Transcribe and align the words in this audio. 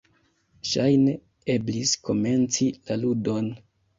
Ŝajne, 0.69 1.11
eblis 1.57 1.93
komenci 2.09 2.69
la 2.89 3.01
ludon. 3.05 3.53